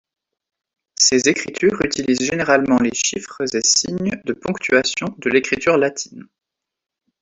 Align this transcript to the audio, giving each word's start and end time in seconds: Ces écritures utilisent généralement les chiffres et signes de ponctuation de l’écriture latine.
Ces 0.95 1.29
écritures 1.29 1.79
utilisent 1.85 2.25
généralement 2.25 2.79
les 2.79 2.91
chiffres 2.91 3.43
et 3.55 3.61
signes 3.61 4.19
de 4.25 4.33
ponctuation 4.33 5.13
de 5.19 5.29
l’écriture 5.29 5.77
latine. 5.77 6.27